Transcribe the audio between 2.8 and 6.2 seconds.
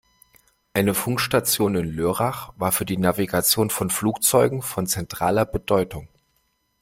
die Navigation von Flugzeugen von zentraler Bedeutung.